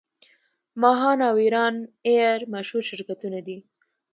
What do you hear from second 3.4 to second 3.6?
دي.